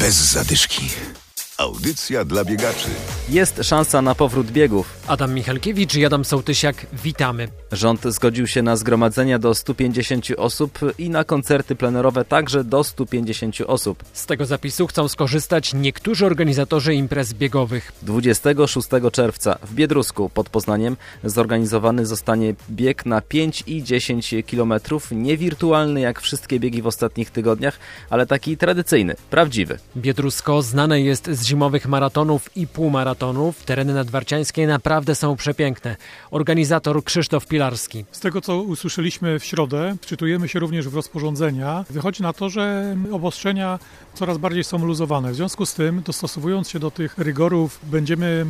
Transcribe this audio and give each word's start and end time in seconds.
Bez 0.00 0.14
zadyszki. 0.14 0.90
Audycja 1.60 2.24
dla 2.24 2.44
biegaczy. 2.44 2.88
Jest 3.28 3.60
szansa 3.62 4.02
na 4.02 4.14
powrót 4.14 4.50
biegów. 4.50 5.00
Adam 5.06 5.34
Michalkiewicz 5.34 5.94
i 5.94 6.04
Adam 6.04 6.24
Sołtysiak, 6.24 6.86
witamy. 6.92 7.48
Rząd 7.72 8.04
zgodził 8.04 8.46
się 8.46 8.62
na 8.62 8.76
zgromadzenia 8.76 9.38
do 9.38 9.54
150 9.54 10.26
osób 10.36 10.78
i 10.98 11.10
na 11.10 11.24
koncerty 11.24 11.76
plenerowe 11.76 12.24
także 12.24 12.64
do 12.64 12.84
150 12.84 13.60
osób. 13.66 14.04
Z 14.12 14.26
tego 14.26 14.46
zapisu 14.46 14.86
chcą 14.86 15.08
skorzystać 15.08 15.74
niektórzy 15.74 16.26
organizatorzy 16.26 16.94
imprez 16.94 17.32
biegowych. 17.32 17.92
26 18.02 18.88
czerwca 19.12 19.58
w 19.62 19.74
Biedrusku 19.74 20.30
pod 20.34 20.48
Poznaniem 20.48 20.96
zorganizowany 21.24 22.06
zostanie 22.06 22.54
bieg 22.70 23.06
na 23.06 23.20
5 23.20 23.64
i 23.66 23.82
10 23.82 24.34
km. 24.50 24.74
Nie 25.12 25.36
wirtualny 25.36 26.00
jak 26.00 26.20
wszystkie 26.20 26.60
biegi 26.60 26.82
w 26.82 26.86
ostatnich 26.86 27.30
tygodniach, 27.30 27.78
ale 28.10 28.26
taki 28.26 28.56
tradycyjny, 28.56 29.14
prawdziwy. 29.30 29.78
Biedrusko 29.96 30.62
znane 30.62 31.00
jest 31.00 31.30
z 31.30 31.49
zimowych 31.50 31.88
maratonów 31.88 32.56
i 32.56 32.66
półmaratonów. 32.66 33.64
Tereny 33.64 33.94
nadwarciańskie 33.94 34.66
naprawdę 34.66 35.14
są 35.14 35.36
przepiękne. 35.36 35.96
Organizator 36.30 37.04
Krzysztof 37.04 37.46
Pilarski. 37.46 38.04
Z 38.12 38.20
tego, 38.20 38.40
co 38.40 38.56
usłyszeliśmy 38.56 39.38
w 39.38 39.44
środę, 39.44 39.96
wczytujemy 40.02 40.48
się 40.48 40.58
również 40.58 40.88
w 40.88 40.94
rozporządzenia. 40.94 41.84
Wychodzi 41.90 42.22
na 42.22 42.32
to, 42.32 42.48
że 42.48 42.96
obostrzenia 43.12 43.78
coraz 44.14 44.38
bardziej 44.38 44.64
są 44.64 44.86
luzowane. 44.86 45.32
W 45.32 45.34
związku 45.34 45.66
z 45.66 45.74
tym, 45.74 46.02
dostosowując 46.02 46.68
się 46.68 46.78
do 46.78 46.90
tych 46.90 47.18
rygorów, 47.18 47.80
będziemy 47.82 48.46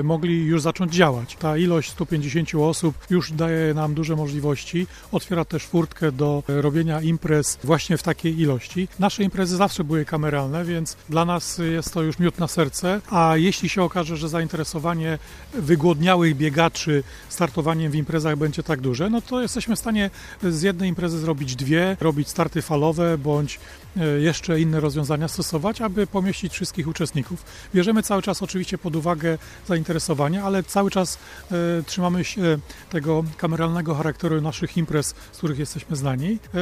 e, 0.00 0.02
mogli 0.02 0.44
już 0.44 0.62
zacząć 0.62 0.94
działać. 0.94 1.36
Ta 1.36 1.56
ilość 1.56 1.90
150 1.90 2.54
osób 2.54 2.94
już 3.10 3.32
daje 3.32 3.74
nam 3.74 3.94
duże 3.94 4.16
możliwości. 4.16 4.86
Otwiera 5.12 5.44
też 5.44 5.66
furtkę 5.66 6.12
do 6.12 6.42
robienia 6.48 7.00
imprez 7.00 7.58
właśnie 7.64 7.96
w 7.96 8.02
takiej 8.02 8.40
ilości. 8.40 8.88
Nasze 8.98 9.22
imprezy 9.22 9.56
zawsze 9.56 9.84
były 9.84 10.04
kameralne, 10.04 10.64
więc 10.64 10.96
dla 11.08 11.24
nas 11.24 11.60
jest 11.72 11.94
to 11.94 12.02
już 12.02 12.18
miód 12.18 12.37
na 12.38 12.48
serce. 12.48 13.00
A 13.10 13.36
jeśli 13.36 13.68
się 13.68 13.82
okaże, 13.82 14.16
że 14.16 14.28
zainteresowanie 14.28 15.18
wygłodniałych 15.54 16.36
biegaczy 16.36 17.02
startowaniem 17.28 17.92
w 17.92 17.94
imprezach 17.94 18.36
będzie 18.36 18.62
tak 18.62 18.80
duże, 18.80 19.10
no 19.10 19.22
to 19.22 19.42
jesteśmy 19.42 19.76
w 19.76 19.78
stanie 19.78 20.10
z 20.42 20.62
jednej 20.62 20.88
imprezy 20.88 21.18
zrobić 21.18 21.56
dwie, 21.56 21.96
robić 22.00 22.28
starty 22.28 22.62
falowe 22.62 23.18
bądź 23.18 23.60
e, 23.96 24.20
jeszcze 24.20 24.60
inne 24.60 24.80
rozwiązania 24.80 25.28
stosować, 25.28 25.80
aby 25.80 26.06
pomieścić 26.06 26.52
wszystkich 26.52 26.88
uczestników. 26.88 27.44
Bierzemy 27.74 28.02
cały 28.02 28.22
czas 28.22 28.42
oczywiście 28.42 28.78
pod 28.78 28.96
uwagę 28.96 29.38
zainteresowanie, 29.66 30.42
ale 30.42 30.62
cały 30.62 30.90
czas 30.90 31.18
e, 31.52 31.82
trzymamy 31.82 32.24
się 32.24 32.58
tego 32.90 33.24
kameralnego 33.36 33.94
charakteru 33.94 34.40
naszych 34.40 34.76
imprez, 34.76 35.14
z 35.32 35.38
których 35.38 35.58
jesteśmy 35.58 35.96
znani, 35.96 36.38
e, 36.54 36.58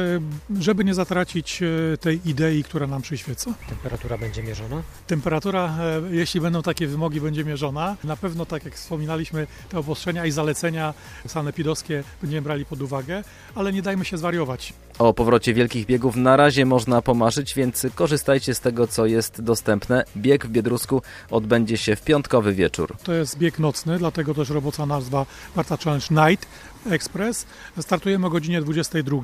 żeby 0.61 0.83
nie 0.83 0.93
zatracić 0.93 1.61
e, 1.61 1.97
tej 1.97 2.29
idei, 2.29 2.63
która 2.63 2.87
nam 2.87 3.01
przyświeca. 3.01 3.53
Temperatura 3.69 4.17
będzie 4.17 4.43
mierzona? 4.43 4.81
Temperatura, 5.07 5.56
e, 5.57 6.01
jeśli 6.15 6.41
będą 6.41 6.61
takie 6.61 6.87
wymogi, 6.87 7.21
będzie 7.21 7.45
mierzona. 7.45 7.95
Na 8.03 8.15
pewno, 8.15 8.45
tak 8.45 8.65
jak 8.65 8.75
wspominaliśmy, 8.75 9.47
te 9.69 9.79
obostrzenia 9.79 10.25
i 10.25 10.31
zalecenia 10.31 10.93
sanepidowskie 11.27 12.03
będziemy 12.21 12.41
brali 12.41 12.65
pod 12.65 12.81
uwagę, 12.81 13.23
ale 13.55 13.73
nie 13.73 13.81
dajmy 13.81 14.05
się 14.05 14.17
zwariować. 14.17 14.73
O 14.99 15.13
powrocie 15.13 15.53
wielkich 15.53 15.85
biegów 15.85 16.15
na 16.15 16.37
razie 16.37 16.65
można 16.65 17.01
pomarzyć, 17.01 17.53
więc 17.53 17.87
korzystajcie 17.95 18.55
z 18.55 18.59
tego, 18.59 18.87
co 18.87 19.05
jest 19.05 19.41
dostępne. 19.41 20.03
Bieg 20.17 20.45
w 20.45 20.49
Biedrusku 20.49 21.01
odbędzie 21.31 21.77
się 21.77 21.95
w 21.95 22.01
piątkowy 22.01 22.53
wieczór. 22.53 22.95
To 23.03 23.13
jest 23.13 23.37
bieg 23.37 23.59
nocny, 23.59 23.97
dlatego 23.99 24.33
też 24.33 24.49
robocza 24.49 24.85
nazwa 24.85 25.25
Warta 25.55 25.77
Challenge 25.77 26.07
Night 26.11 26.47
Express. 26.89 27.45
Startujemy 27.79 28.27
o 28.27 28.29
godzinie 28.29 28.61
22 28.61 29.17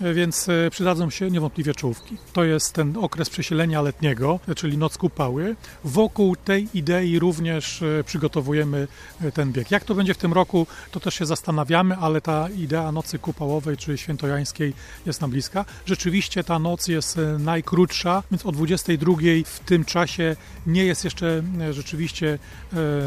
więc 0.00 0.48
e, 0.48 0.70
przydadzą 0.70 1.10
się 1.10 1.30
niewątpliwie 1.30 1.74
czołówki. 1.74 2.16
To 2.32 2.44
jest 2.44 2.72
ten 2.72 2.96
okres 2.96 3.30
przesilenia 3.30 3.82
letniego, 3.82 4.40
czyli 4.56 4.78
noc 4.78 4.98
kupały. 4.98 5.56
Wokół 5.84 6.36
tej 6.36 6.68
idei 6.74 7.18
również 7.18 7.82
e, 7.82 8.04
przygotowujemy 8.04 8.88
e, 9.20 9.32
ten 9.32 9.52
bieg. 9.52 9.70
Jak 9.70 9.84
to 9.84 9.94
będzie 9.94 10.14
w 10.14 10.18
tym 10.18 10.32
roku, 10.32 10.66
to 10.90 11.00
też 11.00 11.14
się 11.14 11.26
zastanawiamy, 11.26 11.96
ale 11.96 12.20
ta 12.20 12.48
idea 12.48 12.92
nocy 12.92 13.18
kupałowej 13.18 13.76
czy 13.76 13.98
świętojańskiej 13.98 14.74
jest 15.06 15.20
nam 15.20 15.30
bliska. 15.30 15.64
Rzeczywiście 15.86 16.44
ta 16.44 16.58
noc 16.58 16.88
jest 16.88 17.20
najkrótsza, 17.38 18.22
więc 18.30 18.46
o 18.46 18.52
22 18.52 19.12
w 19.44 19.58
tym 19.58 19.84
czasie 19.84 20.36
nie 20.66 20.84
jest 20.84 21.04
jeszcze 21.04 21.42
rzeczywiście 21.70 22.38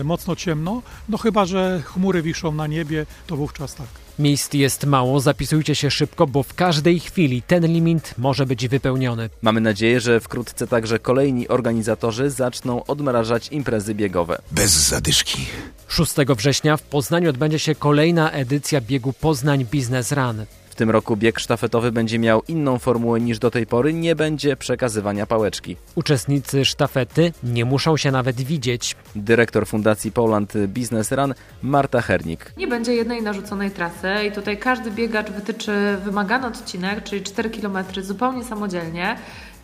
mocno 0.03 0.35
ciemno, 0.35 0.81
no 1.09 1.18
chyba, 1.18 1.46
że 1.46 1.81
chmury 1.85 2.22
wiszą 2.22 2.51
na 2.51 2.68
niebie, 2.68 3.06
to 3.28 3.35
wówczas 3.35 3.75
tak. 3.75 3.88
Miejsc 4.19 4.53
jest 4.53 4.85
mało, 4.85 5.19
zapisujcie 5.19 5.75
się 5.75 5.91
szybko, 5.91 6.27
bo 6.27 6.44
w 6.44 6.53
każdej 6.53 6.99
chwili 6.99 7.41
ten 7.41 7.66
limit 7.67 8.13
może 8.17 8.45
być 8.45 8.67
wypełniony. 8.67 9.29
Mamy 9.41 9.61
nadzieję, 9.61 9.99
że 9.99 10.19
wkrótce 10.19 10.67
także 10.67 10.99
kolejni 10.99 11.47
organizatorzy 11.47 12.29
zaczną 12.29 12.85
odmrażać 12.85 13.47
imprezy 13.47 13.95
biegowe. 13.95 14.41
Bez 14.51 14.71
zadyszki. 14.71 15.45
6 15.88 16.13
września 16.38 16.77
w 16.77 16.81
Poznaniu 16.81 17.29
odbędzie 17.29 17.59
się 17.59 17.75
kolejna 17.75 18.31
edycja 18.31 18.81
biegu 18.81 19.13
Poznań 19.13 19.66
Business 19.66 20.11
Run. 20.11 20.45
W 20.71 20.75
tym 20.75 20.89
roku 20.89 21.17
bieg 21.17 21.39
sztafetowy 21.39 21.91
będzie 21.91 22.19
miał 22.19 22.43
inną 22.47 22.79
formułę 22.79 23.19
niż 23.19 23.39
do 23.39 23.51
tej 23.51 23.65
pory, 23.65 23.93
nie 23.93 24.15
będzie 24.15 24.55
przekazywania 24.55 25.25
pałeczki. 25.25 25.77
Uczestnicy 25.95 26.65
sztafety 26.65 27.33
nie 27.43 27.65
muszą 27.65 27.97
się 27.97 28.11
nawet 28.11 28.41
widzieć. 28.41 28.95
Dyrektor 29.15 29.67
Fundacji 29.67 30.11
Poland 30.11 30.53
Business 30.67 31.11
Run 31.11 31.33
Marta 31.61 32.01
Hernik. 32.01 32.53
Nie 32.57 32.67
będzie 32.67 32.93
jednej 32.93 33.21
narzuconej 33.21 33.71
trasy 33.71 34.07
i 34.27 34.31
tutaj 34.31 34.57
każdy 34.57 34.91
biegacz 34.91 35.31
wytyczy 35.31 35.97
wymagany 36.05 36.47
odcinek, 36.47 37.03
czyli 37.03 37.23
4 37.23 37.49
km 37.49 37.77
zupełnie 38.01 38.43
samodzielnie 38.43 39.17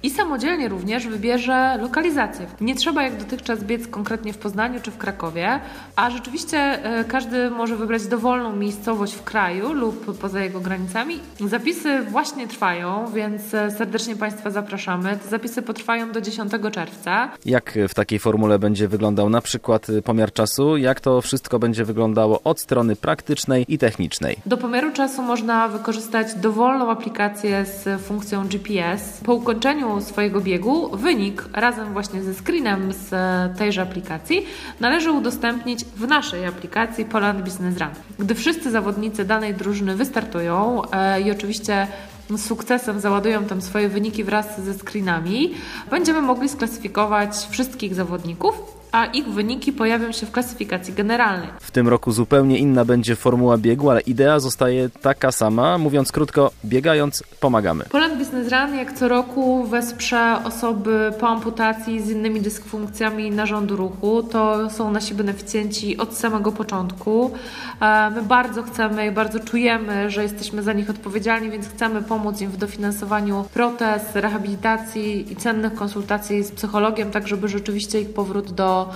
i 0.04 0.10
samodzielnie 0.10 0.68
również 0.68 1.08
wybierze 1.08 1.78
lokalizację. 1.82 2.46
Nie 2.62 2.76
trzeba 2.76 3.04
jak 3.04 3.18
dotychczas 3.18 3.64
biec 3.64 3.88
konkretnie 3.88 4.34
w 4.34 4.38
Poznaniu 4.38 4.80
czy 4.82 4.92
w 4.92 4.98
Krakowie, 4.98 5.60
a 5.96 6.10
rzeczywiście 6.10 6.58
e, 6.58 7.04
każdy 7.04 7.50
może 7.50 7.76
wybrać 7.76 8.08
dowolną 8.08 8.56
miejscowość 8.56 9.14
w 9.14 9.24
kraju 9.24 9.74
lub 9.74 10.18
poza 10.20 10.42
jego 10.42 10.60
granicami. 10.60 11.20
Zapisy 11.40 12.02
właśnie 12.02 12.48
trwają, 12.48 13.12
więc 13.14 13.54
e, 13.54 13.72
serdecznie 13.72 14.16
Państwa 14.16 14.50
zapraszamy. 14.50 15.18
Te 15.18 15.30
zapisy 15.30 15.62
potrwają 15.62 16.12
do 16.12 16.22
10 16.22 16.52
czerwca. 16.72 17.30
Jak 17.46 17.78
w 17.90 17.94
takiej 17.94 18.20
formule 18.20 18.60
będzie 18.60 18.88
wyglądał 18.88 19.30
na 19.30 19.42
przykład 19.42 19.88
pomiar 20.04 20.34
czasu? 20.34 20.78
Jak 20.78 21.00
to 21.00 21.22
wszystko 21.22 21.60
będzie 21.60 21.86
wyglądało 21.86 22.42
od 22.44 22.60
strony 22.60 22.96
praktycznej 22.96 23.66
i 23.68 23.78
technicznej? 23.78 24.38
Do 24.46 24.58
pomiaru 24.58 24.92
czasu 24.92 25.22
można 25.22 25.68
wykorzystać 25.68 26.34
dowolną 26.36 26.92
aplikację 26.92 27.66
z 27.66 28.02
funkcją 28.02 28.48
GPS. 28.48 29.22
Po 29.26 29.34
ukończeniu 29.34 29.87
swojego 30.02 30.42
biegu 30.42 30.98
wynik 30.98 31.44
razem 31.54 31.94
właśnie 31.94 32.24
ze 32.24 32.34
screenem 32.34 32.94
z 32.94 33.10
tejże 33.58 33.82
aplikacji 33.82 34.46
należy 34.80 35.12
udostępnić 35.12 35.86
w 35.86 36.08
naszej 36.08 36.46
aplikacji 36.46 37.06
Poland 37.06 37.42
Business 37.42 37.78
Run. 37.78 37.90
Gdy 38.20 38.36
wszyscy 38.36 38.72
zawodnicy 38.72 39.26
danej 39.26 39.54
drużyny 39.54 39.96
wystartują 39.96 40.82
e, 40.92 41.22
i 41.22 41.32
oczywiście 41.32 41.88
z 42.30 42.46
sukcesem 42.46 43.00
załadują 43.00 43.46
tam 43.46 43.62
swoje 43.62 43.90
wyniki 43.90 44.24
wraz 44.24 44.62
ze 44.62 44.74
screenami, 44.74 45.54
będziemy 45.90 46.22
mogli 46.22 46.50
sklasyfikować 46.50 47.36
wszystkich 47.50 47.96
zawodników 47.96 48.77
a 48.98 49.06
ich 49.06 49.28
wyniki 49.28 49.74
pojawią 49.74 50.12
się 50.12 50.26
w 50.26 50.32
klasyfikacji 50.32 50.94
generalnej. 50.94 51.50
W 51.60 51.72
tym 51.72 51.88
roku 51.88 52.12
zupełnie 52.12 52.58
inna 52.58 52.86
będzie 52.86 53.16
formuła 53.16 53.58
biegu, 53.58 53.90
ale 53.90 54.02
idea 54.02 54.40
zostaje 54.40 54.90
taka 54.90 55.32
sama. 55.32 55.78
Mówiąc 55.78 56.12
krótko, 56.12 56.52
biegając 56.66 57.24
pomagamy. 57.40 57.84
Poland 57.84 58.18
Business 58.18 58.52
Run 58.52 58.76
jak 58.76 58.94
co 58.94 59.08
roku 59.08 59.64
wesprze 59.64 60.38
osoby 60.44 61.14
po 61.20 61.28
amputacji 61.28 62.02
z 62.02 62.10
innymi 62.10 62.42
dysfunkcjami 62.42 63.32
narządu 63.32 63.76
ruchu. 63.76 64.24
To 64.24 64.70
są 64.70 64.92
nasi 64.92 65.16
beneficjenci 65.16 65.98
od 65.98 66.18
samego 66.18 66.52
początku. 66.52 67.32
My 68.16 68.22
bardzo 68.22 68.64
chcemy 68.64 69.08
i 69.08 69.12
bardzo 69.12 69.40
czujemy, 69.40 70.10
że 70.10 70.24
jesteśmy 70.24 70.64
za 70.64 70.74
nich 70.74 70.90
odpowiedzialni, 70.90 71.50
więc 71.50 71.68
chcemy 71.68 72.02
pomóc 72.02 72.42
im 72.42 72.50
w 72.50 72.58
dofinansowaniu 72.58 73.46
protez, 73.54 74.02
rehabilitacji 74.14 75.32
i 75.32 75.36
cennych 75.36 75.74
konsultacji 75.74 76.44
z 76.44 76.52
psychologiem, 76.52 77.12
tak 77.12 77.28
żeby 77.28 77.48
rzeczywiście 77.48 78.02
ich 78.02 78.14
powrót 78.14 78.52
do 78.52 78.87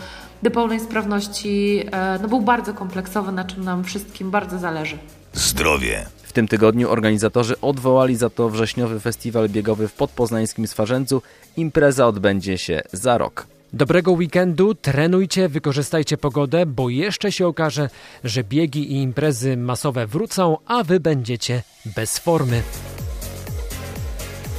do, 0.43 0.51
pełnej 0.51 0.79
sprawności 0.79 1.83
e, 1.91 2.19
no, 2.21 2.27
był 2.27 2.41
bardzo 2.41 2.73
kompleksowy, 2.73 3.31
na 3.31 3.43
czym 3.43 3.63
nam 3.63 3.83
wszystkim 3.83 4.31
bardzo 4.31 4.59
zależy. 4.59 4.97
Zdrowie. 5.33 6.05
W 6.23 6.33
tym 6.33 6.47
tygodniu 6.47 6.89
organizatorzy 6.89 7.61
odwołali 7.61 8.15
za 8.15 8.29
to 8.29 8.49
wrześniowy 8.49 8.99
festiwal 8.99 9.49
biegowy 9.49 9.87
w 9.87 9.93
podpoznańskim 9.93 10.67
Swarzędzu. 10.67 11.21
Impreza 11.57 12.07
odbędzie 12.07 12.57
się 12.57 12.81
za 12.91 13.17
rok. 13.17 13.47
Dobrego 13.73 14.11
weekendu, 14.11 14.75
trenujcie, 14.75 15.49
wykorzystajcie 15.49 16.17
pogodę, 16.17 16.65
bo 16.65 16.89
jeszcze 16.89 17.31
się 17.31 17.47
okaże, 17.47 17.89
że 18.23 18.43
biegi 18.43 18.91
i 18.91 19.01
imprezy 19.01 19.57
masowe 19.57 20.07
wrócą, 20.07 20.57
a 20.65 20.83
wy 20.83 20.99
będziecie 20.99 21.63
bez 21.95 22.17
formy. 22.19 22.63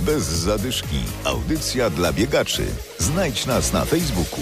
Bez 0.00 0.22
zadyszki. 0.22 0.98
Audycja 1.24 1.90
dla 1.90 2.12
biegaczy. 2.12 2.62
Znajdź 2.98 3.46
nas 3.46 3.72
na 3.72 3.84
Facebooku. 3.84 4.40